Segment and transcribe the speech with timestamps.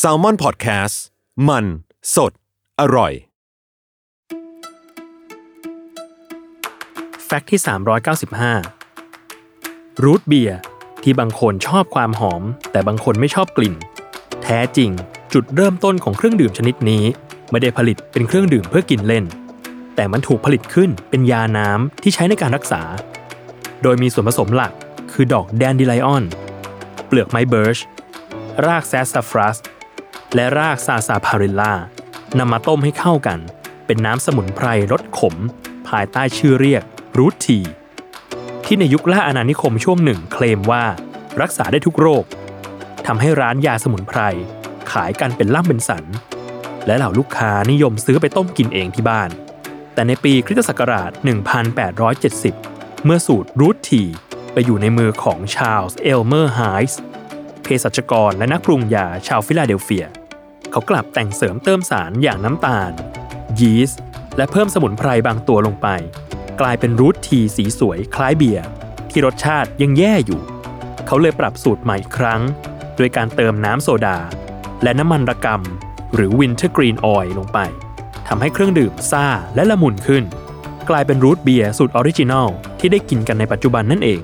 [0.00, 0.96] s a l ม o n PODCAST
[1.48, 1.64] มัน
[2.14, 2.32] สด
[2.80, 3.12] อร่อย
[7.24, 7.60] แฟกต์ที่
[9.40, 10.58] 395 รูทเบียร์
[11.02, 13.74] ที่บางคนชอบความหอม แต่บางคนไม่ชอบกลิ่น
[14.42, 14.90] แท้จริง
[15.34, 17.04] จุดเริ่มต้นของเครื่องดื่มชนิดนี้
[17.50, 19.24] ไม่ได้ผลิตเป็นเครื่องดื่มเพื่อกินเล่น
[19.96, 22.82] แต่มันถูกผลิตขึ้นเป็นยาน้ำที่ใช้ในการรักษา
[23.82, 24.72] โดยมีส่วนผสมหลัก
[25.12, 26.24] คือดอกแดนดิไลออน
[27.06, 27.78] เปลือกไม้เบิร์ช
[28.66, 29.58] รากแซสซาฟรัส
[30.34, 31.74] และรากซาซาพาริลลา
[32.38, 33.38] นำมาต้มให้เข้ากัน
[33.86, 35.34] เป็นน้ำสมุนไพรรสขม
[35.88, 36.82] ภายใต้ชื่อเรียก
[37.18, 37.58] root tea
[38.64, 40.84] ที่ในยุคล่าอาณานิคมช่วงหนึ่งเคลมว่า
[41.40, 42.24] รักษาได้ทุกโรค
[43.06, 44.20] ทำให้ร้านยาสมุนไพร
[44.90, 46.04] ขายกันเป็นล่ำเป็นสัน
[46.86, 49.30] และเหล่าลูกค้านิยมซื้อไปต้มกินเองที่บ้าน
[49.94, 51.10] แต่ในปีคริสต์ศักราช
[52.08, 54.02] 1870 เมื่อสูตร root tea
[54.52, 57.00] ไปอยู่ในมือของชาร์ลส์เอลเมอร์ไฮส์
[57.84, 60.06] เภสัชกรและนักปรุงยาชาวฟิลาเดลเฟีย
[60.70, 62.92] เขากลับแต่งเสริมเติมสารอย่างน้ำตาล
[63.60, 64.02] ยีสต์
[64.36, 65.88] และเพิ่มสมุนไพรบางตัวลงไป
[66.60, 68.64] กลายเป็น root tea สีสวยคล้ายเบียร์
[69.10, 70.40] ที่รสชาติยังแย่อยู่
[71.06, 72.40] เขาเลยปรับสูตรใหม่อีกครั้ง
[72.96, 74.18] โดยการเติมน้ำโซดา
[74.82, 77.58] และน้ำมันระกำหรือ wintergreen oil ลงไป
[78.28, 80.24] ทำให้เครื่องดื่มซ่าและละมุนขึ้น
[80.90, 82.48] กลายเป็นรูทเบียร์สูตร original
[82.80, 84.20] ที่ได้กินกันในปัจจุบันนั่นเอง